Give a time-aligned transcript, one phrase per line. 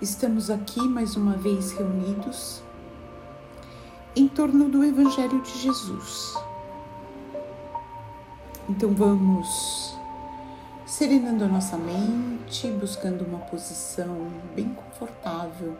[0.00, 2.62] Estamos aqui mais uma vez reunidos
[4.14, 6.34] em torno do Evangelho de Jesus.
[8.68, 9.96] Então vamos
[10.84, 15.74] serenando a nossa mente, buscando uma posição bem confortável.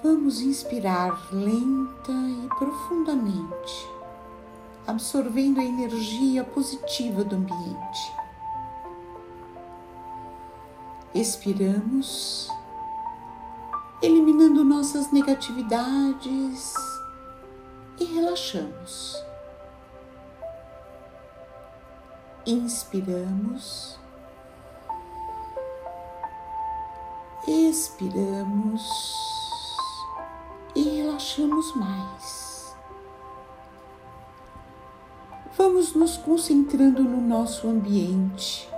[0.00, 3.90] Vamos inspirar lenta e profundamente,
[4.86, 8.23] absorvendo a energia positiva do ambiente
[11.14, 12.48] expiramos,
[14.02, 16.74] eliminando nossas negatividades
[18.00, 19.22] e relaxamos.
[22.44, 23.96] Inspiramos,
[27.46, 28.82] expiramos
[30.74, 32.74] e relaxamos mais.
[35.56, 38.73] Vamos nos concentrando no nosso ambiente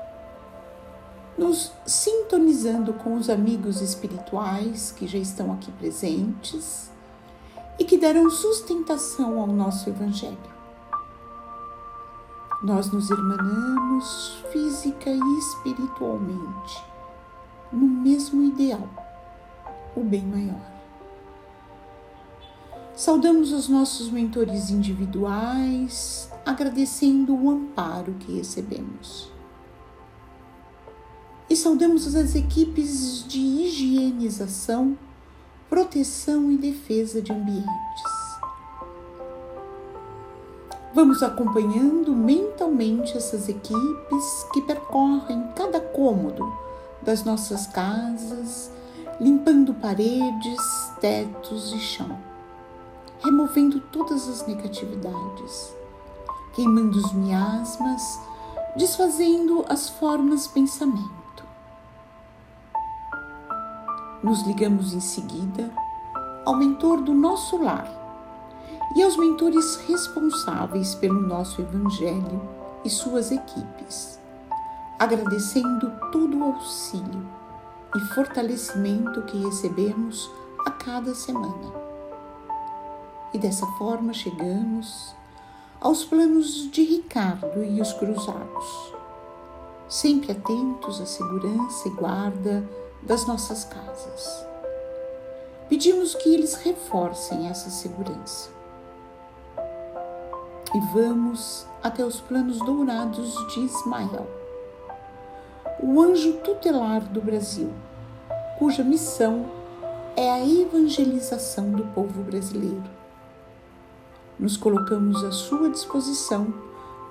[1.39, 6.91] nos sintonizando com os amigos espirituais que já estão aqui presentes
[7.79, 10.57] e que deram sustentação ao nosso Evangelho.
[12.63, 16.85] Nós nos irmanamos física e espiritualmente
[17.71, 18.89] no mesmo ideal,
[19.95, 20.77] o bem maior.
[22.95, 29.36] Saudamos os nossos mentores individuais, agradecendo o amparo que recebemos
[31.49, 34.99] e saudamos as equipes de higienização,
[35.71, 37.67] proteção e defesa de ambientes.
[40.93, 46.43] Vamos acompanhando mentalmente essas equipes que percorrem cada cômodo
[47.03, 48.71] das nossas casas,
[49.21, 50.59] limpando paredes,
[51.01, 52.19] tetos e chão,
[53.23, 55.75] removendo todas as negatividades,
[56.55, 58.19] queimando os miasmas,
[58.75, 61.26] desfazendo as formas pensamento
[64.27, 65.71] nos ligamos em seguida
[66.45, 67.89] ao mentor do nosso lar
[68.97, 72.43] e aos mentores responsáveis pelo nosso Evangelho
[72.85, 74.19] e suas equipes,
[74.99, 77.25] agradecendo todo o auxílio
[77.95, 80.29] e fortalecimento que recebemos
[80.67, 81.73] a cada semana.
[83.33, 85.15] E dessa forma chegamos
[85.81, 88.93] aos planos de Ricardo e os cruzados,
[89.89, 94.45] sempre atentos à segurança e guarda das nossas casas.
[95.69, 98.51] Pedimos que eles reforcem essa segurança.
[100.75, 104.27] E vamos até os planos dourados de Ismael,
[105.81, 107.73] o anjo tutelar do Brasil,
[108.59, 109.47] cuja missão
[110.17, 112.85] é a evangelização do povo brasileiro.
[114.39, 116.53] Nos colocamos à sua disposição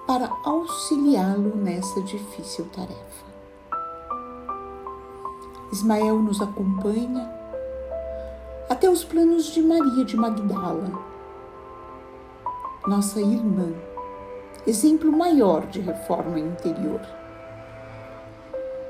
[0.05, 3.34] para auxiliá-lo nessa difícil tarefa.
[5.75, 7.29] Ismael nos acompanha
[8.69, 10.89] até os planos de Maria de Magdala,
[12.87, 13.73] nossa irmã,
[14.65, 17.01] exemplo maior de reforma interior.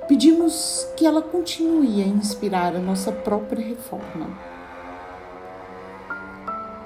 [0.08, 4.30] Pedimos que ela continue a inspirar a nossa própria reforma.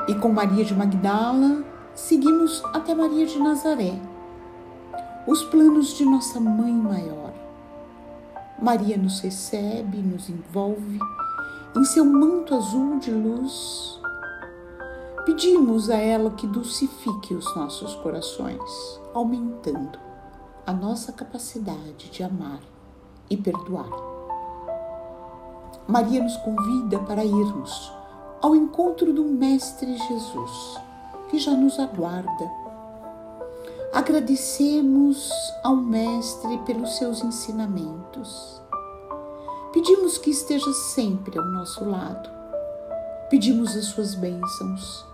[0.07, 1.61] E com Maria de Magdala,
[1.93, 3.99] seguimos até Maria de Nazaré,
[5.27, 7.28] os planos de nossa mãe maior
[8.61, 10.99] Maria nos recebe, nos envolve
[11.75, 13.99] em seu manto azul de luz.
[15.25, 18.61] Pedimos a ela que dulcifique os nossos corações,
[19.13, 19.97] aumentando
[20.65, 22.59] a nossa capacidade de amar
[23.29, 23.89] e perdoar.
[25.87, 27.93] Maria nos convida para irmos
[28.41, 30.79] ao encontro do Mestre Jesus,
[31.29, 32.68] que já nos aguarda.
[33.93, 35.31] Agradecemos
[35.63, 38.59] ao Mestre pelos seus ensinamentos
[39.71, 42.27] Pedimos que esteja sempre ao nosso lado.
[43.29, 45.05] Pedimos as suas bênçãos.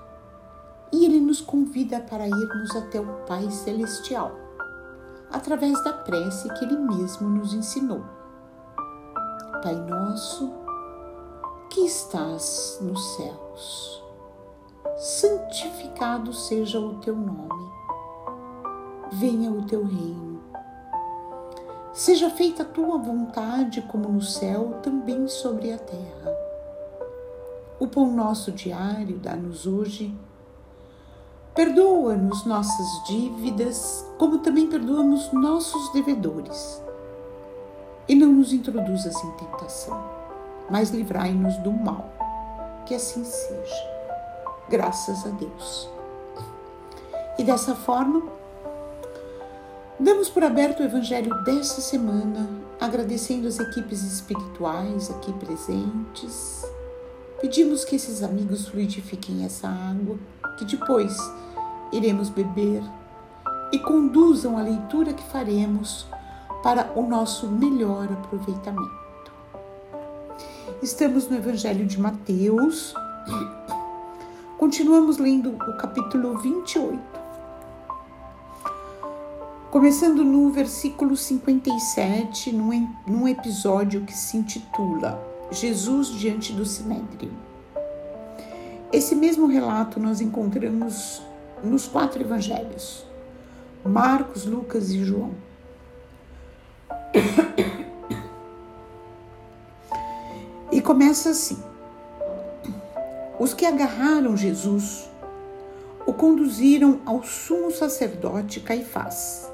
[0.93, 4.31] E Ele nos convida para irmos até o Pai Celestial,
[5.29, 8.01] através da prece que Ele mesmo nos ensinou.
[9.61, 10.53] Pai nosso,
[11.69, 14.03] que estás nos céus,
[14.97, 17.84] santificado seja o teu nome.
[19.11, 20.35] Venha o teu reino
[21.95, 26.37] Seja feita a tua vontade, como no céu, também sobre a terra.
[27.79, 30.13] O pão nosso diário dá-nos hoje.
[31.53, 36.83] Perdoa-nos nossas dívidas, como também perdoamos nossos devedores.
[38.09, 39.97] E não nos introduzas em tentação,
[40.69, 42.09] mas livrai-nos do mal.
[42.85, 43.89] Que assim seja.
[44.67, 45.89] Graças a Deus.
[47.39, 48.21] E dessa forma,
[49.97, 52.49] Damos por aberto o Evangelho desta semana
[52.81, 56.65] agradecendo as equipes espirituais aqui presentes.
[57.39, 60.17] Pedimos que esses amigos fluidifiquem essa água,
[60.57, 61.15] que depois
[61.93, 62.83] iremos beber
[63.71, 66.05] e conduzam a leitura que faremos
[66.61, 69.31] para o nosso melhor aproveitamento.
[70.83, 72.93] Estamos no Evangelho de Mateus.
[74.57, 77.24] Continuamos lendo o capítulo 28.
[79.75, 87.29] Começando no versículo 57, num, num episódio que se intitula Jesus diante do Sinédrio.
[88.89, 91.21] Esse mesmo relato nós encontramos
[91.61, 93.05] nos quatro evangelhos:
[93.83, 95.33] Marcos, Lucas e João.
[100.71, 101.61] E começa assim:
[103.37, 105.09] Os que agarraram Jesus
[106.05, 109.53] o conduziram ao sumo sacerdote Caifás,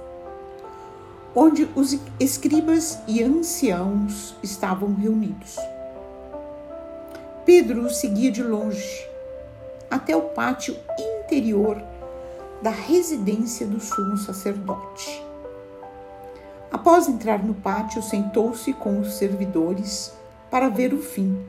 [1.35, 5.55] onde os escribas e anciãos estavam reunidos.
[7.45, 9.09] Pedro o seguia de longe
[9.89, 11.81] até o pátio interior
[12.61, 15.25] da residência do sumo sacerdote.
[16.71, 20.13] Após entrar no pátio, sentou-se com os servidores
[20.49, 21.43] para ver o fim.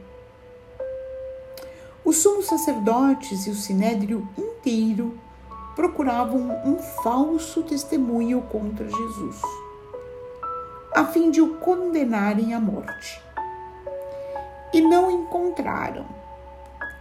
[2.04, 5.16] Os sumos sacerdotes e o sinédrio inteiro
[5.76, 9.40] procuravam um falso testemunho contra Jesus,
[10.94, 13.22] a fim de o condenarem à morte.
[14.72, 16.06] E não encontraram,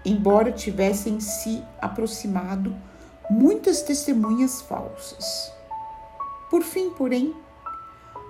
[0.04, 2.76] embora tivessem se aproximado
[3.30, 5.52] muitas testemunhas falsas.
[6.50, 7.34] Por fim, porém,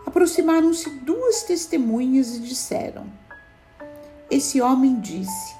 [0.06, 3.08] aproximaram-se duas testemunhas e disseram:
[4.31, 5.54] esse homem disse: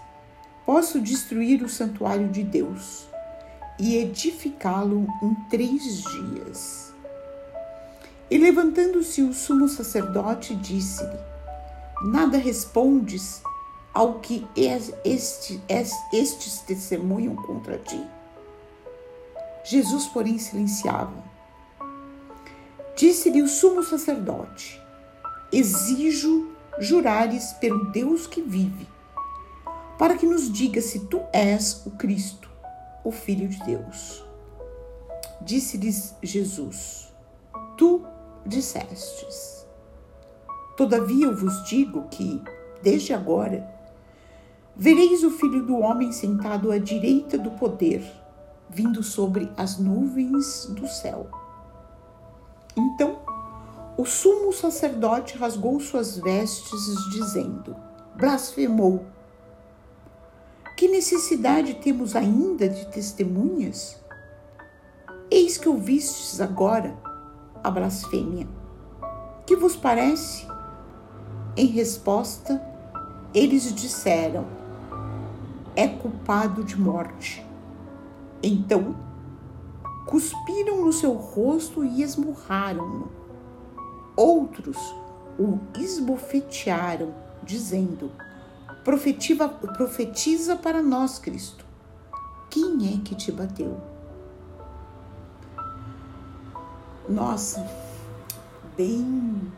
[0.66, 3.06] Posso destruir o santuário de Deus
[3.78, 6.91] e edificá-lo em três dias.
[8.32, 11.20] E levantando-se o sumo sacerdote, disse-lhe:
[12.02, 13.44] Nada respondes
[13.94, 15.62] ao que este,
[16.14, 18.02] estes testemunham contra ti?
[19.66, 21.22] Jesus, porém, silenciava.
[22.96, 24.82] Disse-lhe o sumo sacerdote:
[25.52, 28.88] Exijo jurares pelo Deus que vive,
[30.00, 32.50] para que nos diga se tu és o Cristo,
[33.04, 34.24] o Filho de Deus.
[35.42, 37.12] Disse-lhes Jesus:
[37.76, 38.02] Tu
[38.46, 39.66] dissestes.
[40.76, 42.42] Todavia eu vos digo que,
[42.82, 43.70] desde agora,
[44.76, 48.04] vereis o Filho do Homem sentado à direita do poder,
[48.70, 51.30] vindo sobre as nuvens do céu.
[52.76, 53.20] Então
[53.98, 57.76] o sumo sacerdote rasgou suas vestes, dizendo:
[58.16, 59.06] Blasfemou.
[60.76, 64.02] Que necessidade temos ainda de testemunhas?
[65.30, 66.98] Eis que ouvistes agora
[67.64, 68.48] a blasfêmia.
[69.46, 70.48] Que vos parece?
[71.56, 72.62] Em resposta,
[73.34, 74.46] eles disseram:
[75.76, 77.46] É culpado de morte.
[78.44, 78.96] Então,
[80.06, 83.12] cuspiram no seu rosto e esmurraram-no.
[84.16, 84.78] Outros
[85.40, 88.12] o esbofetearam, dizendo:
[88.84, 91.66] profetiza para nós, Cristo.
[92.50, 93.91] Quem é que te bateu?
[97.12, 97.70] Nossa,
[98.78, 99.52] bem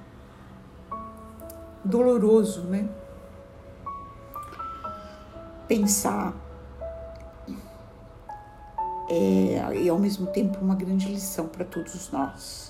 [1.86, 2.90] doloroso, né?
[5.68, 6.34] Pensar
[9.08, 12.70] é, e ao mesmo tempo uma grande lição para todos nós.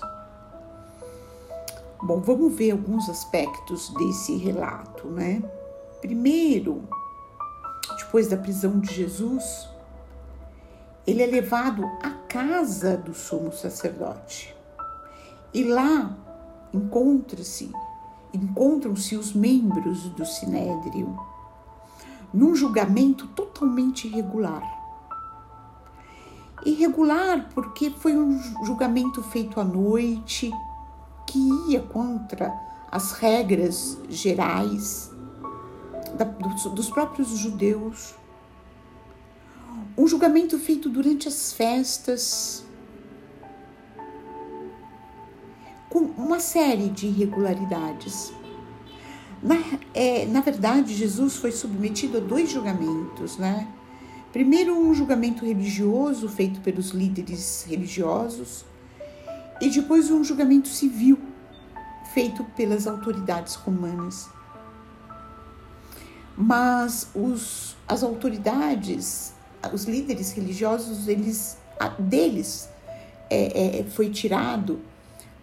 [2.02, 5.42] Bom, vamos ver alguns aspectos desse relato, né?
[6.02, 6.86] Primeiro,
[7.96, 9.66] depois da prisão de Jesus,
[11.06, 14.53] ele é levado à casa do sumo sacerdote.
[15.54, 16.16] E lá
[16.72, 17.70] encontra-se,
[18.32, 21.16] encontram-se os membros do sinédrio
[22.32, 24.62] num julgamento totalmente irregular.
[26.66, 30.50] Irregular porque foi um julgamento feito à noite,
[31.28, 32.52] que ia contra
[32.90, 35.12] as regras gerais
[36.16, 38.14] da, dos, dos próprios judeus.
[39.96, 42.64] Um julgamento feito durante as festas,
[45.94, 48.32] com uma série de irregularidades.
[49.40, 49.54] Na,
[49.94, 53.68] é, na verdade, Jesus foi submetido a dois julgamentos, né?
[54.32, 58.64] Primeiro, um julgamento religioso feito pelos líderes religiosos,
[59.60, 61.16] e depois um julgamento civil
[62.12, 64.28] feito pelas autoridades romanas.
[66.36, 69.32] Mas os, as autoridades,
[69.72, 71.56] os líderes religiosos, eles,
[72.00, 72.68] deles
[73.30, 74.80] é, é, foi tirado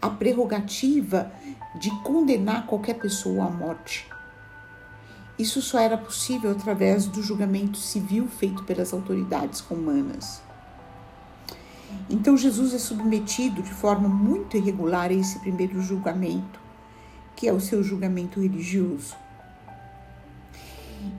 [0.01, 1.31] a prerrogativa
[1.75, 4.09] de condenar qualquer pessoa à morte.
[5.37, 10.41] Isso só era possível através do julgamento civil feito pelas autoridades romanas.
[12.09, 16.59] Então Jesus é submetido de forma muito irregular a esse primeiro julgamento,
[17.35, 19.15] que é o seu julgamento religioso.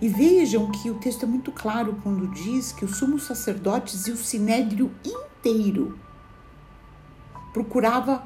[0.00, 4.12] E vejam que o texto é muito claro quando diz que os sumos sacerdotes e
[4.12, 5.98] o sinédrio inteiro
[7.52, 8.24] procurava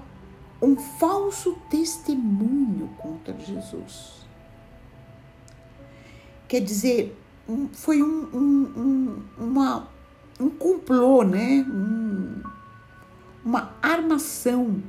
[0.66, 4.26] um falso testemunho contra Jesus.
[6.49, 7.16] Quer dizer,
[7.49, 9.88] um, foi um, um, uma,
[10.40, 11.64] um complô, né?
[13.44, 14.82] uma armação,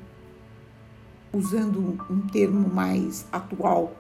[1.32, 3.96] usando um termo mais atual,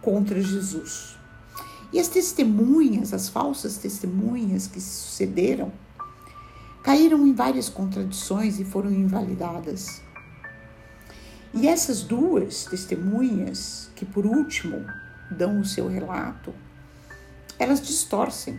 [0.00, 1.18] contra Jesus.
[1.92, 5.70] E as testemunhas, as falsas testemunhas que se sucederam,
[6.82, 10.00] caíram em várias contradições e foram invalidadas.
[11.54, 14.84] E essas duas testemunhas, que por último
[15.30, 16.54] dão o seu relato,
[17.58, 18.58] elas distorcem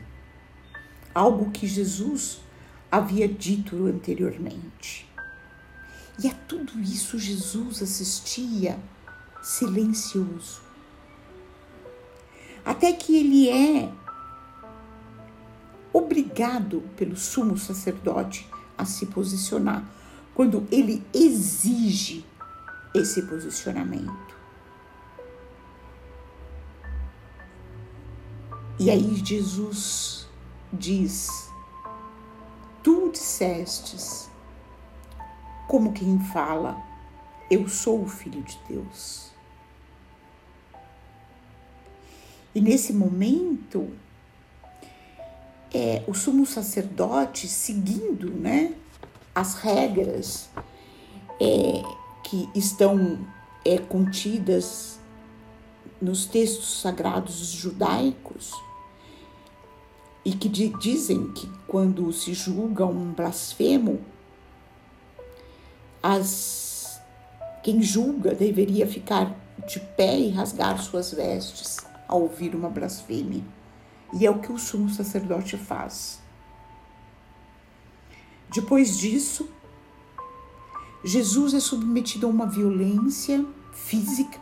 [1.14, 2.42] algo que Jesus
[2.92, 5.08] havia dito anteriormente.
[6.22, 8.78] E a tudo isso Jesus assistia
[9.42, 10.70] silencioso
[12.70, 13.92] até que ele é
[15.92, 19.84] obrigado pelo sumo sacerdote a se posicionar,
[20.36, 22.24] quando ele exige
[22.94, 24.38] esse posicionamento.
[28.80, 30.28] E aí Jesus
[30.72, 31.50] diz:
[32.82, 34.30] Tu dissestes,
[35.68, 36.82] como quem fala,
[37.52, 39.30] eu sou o Filho de Deus.
[42.56, 43.94] E nesse momento,
[45.74, 48.74] é, o sumo sacerdote, seguindo né,
[49.36, 50.50] as regras
[51.40, 51.99] é,
[52.30, 53.18] que estão
[53.66, 55.00] é, contidas
[56.00, 58.54] nos textos sagrados judaicos,
[60.24, 64.00] e que dizem que quando se julga um blasfemo,
[66.04, 67.02] as,
[67.64, 69.36] quem julga deveria ficar
[69.68, 73.44] de pé e rasgar suas vestes ao ouvir uma blasfêmia.
[74.14, 76.22] E é o que o sumo sacerdote faz.
[78.54, 79.50] Depois disso,
[81.04, 84.38] Jesus é submetido a uma violência física,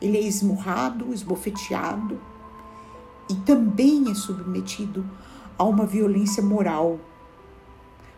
[0.00, 2.20] ele é esmurrado, esbofeteado
[3.28, 5.04] e também é submetido
[5.58, 6.98] a uma violência moral.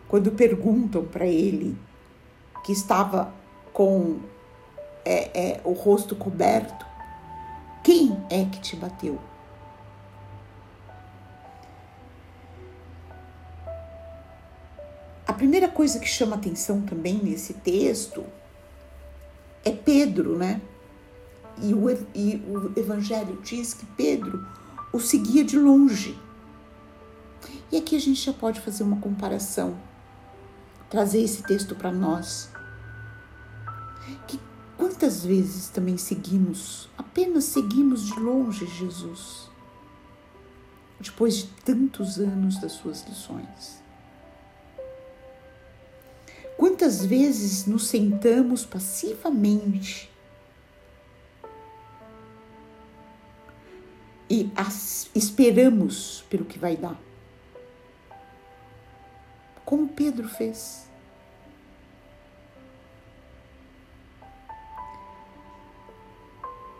[0.07, 1.77] Quando perguntam para ele,
[2.63, 3.33] que estava
[3.71, 4.19] com
[5.03, 6.85] é, é, o rosto coberto,
[7.83, 9.19] quem é que te bateu?
[15.35, 18.23] Primeira coisa que chama atenção também nesse texto
[19.63, 20.61] é Pedro, né?
[21.61, 24.45] E o, e o Evangelho diz que Pedro
[24.91, 26.19] o seguia de longe.
[27.71, 29.77] E aqui a gente já pode fazer uma comparação,
[30.89, 32.49] trazer esse texto para nós.
[34.27, 34.39] Que
[34.77, 39.49] quantas vezes também seguimos apenas seguimos de longe Jesus,
[40.99, 43.84] depois de tantos anos das suas lições.
[46.85, 50.07] Quantas vezes nos sentamos passivamente
[54.29, 54.51] e
[55.15, 56.95] esperamos pelo que vai dar?
[59.65, 60.87] Como Pedro fez.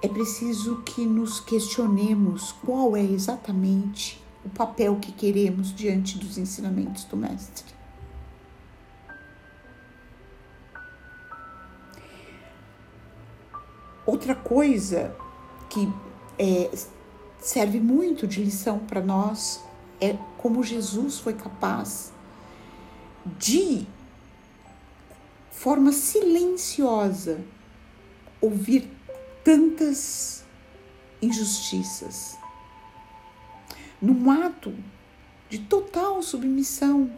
[0.03, 7.05] é preciso que nos questionemos qual é exatamente o papel que queremos diante dos ensinamentos
[7.05, 7.74] do Mestre.
[14.05, 15.15] Outra coisa
[15.69, 15.91] que
[16.37, 16.69] é,
[17.39, 19.63] serve muito de lição para nós
[19.99, 22.13] é como Jesus foi capaz
[23.37, 23.87] de
[25.49, 27.43] forma silenciosa
[28.39, 28.91] ouvir
[29.43, 30.43] tantas
[31.21, 32.37] injustiças.
[33.99, 34.75] Num ato
[35.49, 37.09] de total submissão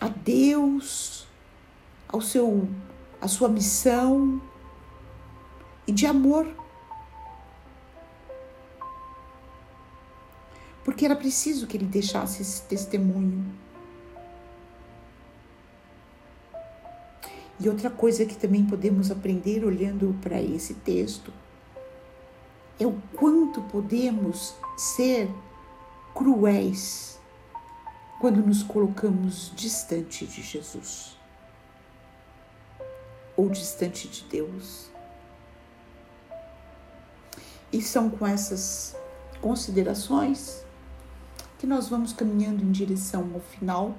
[0.00, 1.26] a Deus,
[2.06, 2.68] ao seu
[3.20, 4.42] a sua missão
[5.92, 6.46] e de amor.
[10.84, 13.44] Porque era preciso que ele deixasse esse testemunho
[17.62, 21.32] E outra coisa que também podemos aprender olhando para esse texto
[22.80, 25.30] é o quanto podemos ser
[26.12, 27.20] cruéis
[28.20, 31.16] quando nos colocamos distante de Jesus.
[33.36, 34.91] ou distante de Deus.
[37.72, 38.94] E são com essas
[39.40, 40.64] considerações
[41.58, 43.96] que nós vamos caminhando em direção ao final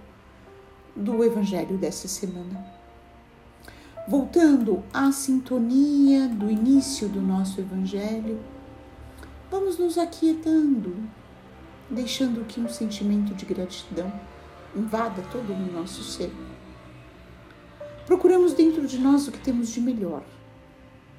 [0.95, 2.65] do Evangelho dessa semana.
[4.07, 8.39] Voltando à sintonia do início do nosso Evangelho,
[9.49, 10.95] vamos nos aquietando,
[11.89, 14.11] deixando que um sentimento de gratidão
[14.75, 16.33] invada todo o nosso ser.
[18.05, 20.21] Procuramos dentro de nós o que temos de melhor,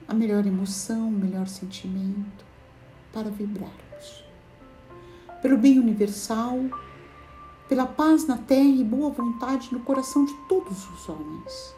[0.07, 2.45] a melhor emoção, o melhor sentimento
[3.13, 4.25] para vibrarmos.
[5.41, 6.59] Pelo bem universal,
[7.69, 11.75] pela paz na terra e boa vontade no coração de todos os homens.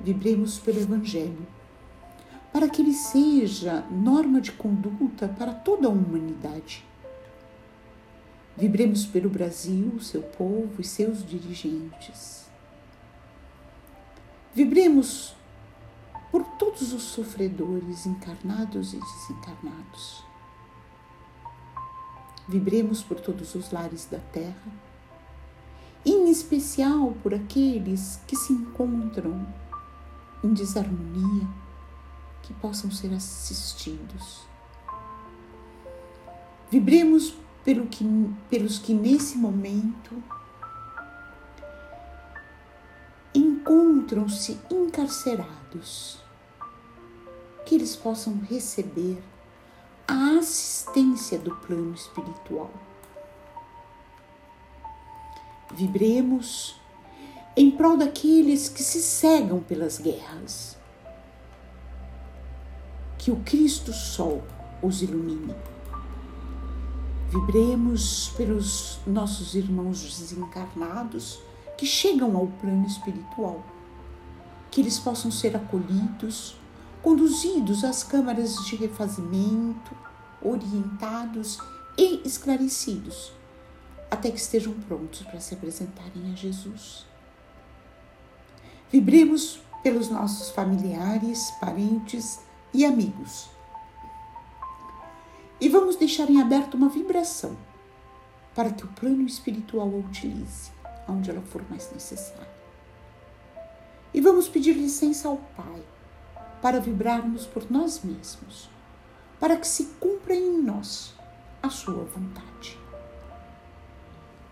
[0.00, 1.46] Vibremos pelo Evangelho,
[2.52, 6.84] para que ele seja norma de conduta para toda a humanidade.
[8.56, 12.48] Vibremos pelo Brasil, seu povo e seus dirigentes.
[14.54, 15.37] Vibremos
[16.30, 20.24] por todos os sofredores encarnados e desencarnados.
[22.46, 24.72] Vibremos por todos os lares da terra,
[26.04, 29.46] em especial por aqueles que se encontram
[30.42, 31.46] em desarmonia,
[32.42, 34.46] que possam ser assistidos.
[36.70, 38.04] Vibremos pelo que,
[38.48, 40.22] pelos que nesse momento
[43.68, 46.18] encontram-se encarcerados,
[47.66, 49.22] que eles possam receber
[50.06, 52.70] a assistência do plano espiritual.
[55.74, 56.80] Vibremos
[57.54, 60.78] em prol daqueles que se cegam pelas guerras.
[63.18, 64.42] Que o Cristo Sol
[64.82, 65.54] os ilumine.
[67.28, 71.42] Vibremos pelos nossos irmãos desencarnados
[71.78, 73.64] que chegam ao plano espiritual,
[74.68, 76.56] que eles possam ser acolhidos,
[77.00, 79.96] conduzidos às câmaras de refazimento,
[80.42, 81.56] orientados
[81.96, 83.32] e esclarecidos,
[84.10, 87.06] até que estejam prontos para se apresentarem a Jesus.
[88.90, 92.40] Vibremos pelos nossos familiares, parentes
[92.74, 93.48] e amigos.
[95.60, 97.56] E vamos deixar em aberto uma vibração
[98.52, 100.77] para que o plano espiritual a utilize
[101.08, 102.48] onde ela for mais necessária.
[104.12, 105.82] E vamos pedir licença ao Pai
[106.60, 108.68] para vibrarmos por nós mesmos,
[109.38, 111.14] para que se cumpra em nós
[111.62, 112.78] a sua vontade.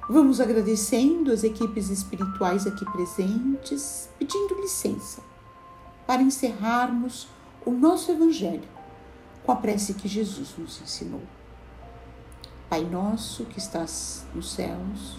[0.09, 5.21] Vamos agradecendo as equipes espirituais aqui presentes, pedindo licença
[6.07, 7.27] para encerrarmos
[7.65, 8.69] o nosso Evangelho
[9.45, 11.23] com a prece que Jesus nos ensinou.
[12.69, 15.19] Pai nosso que estás nos céus,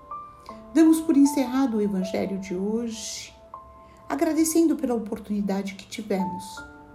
[0.73, 3.33] Damos por encerrado o Evangelho de hoje,
[4.07, 6.43] agradecendo pela oportunidade que tivemos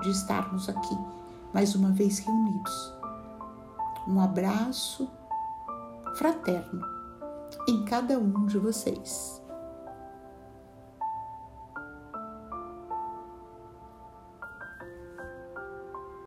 [0.03, 0.97] de estarmos aqui
[1.53, 2.95] mais uma vez reunidos.
[4.07, 5.09] Um abraço
[6.17, 6.81] fraterno
[7.69, 9.43] em cada um de vocês.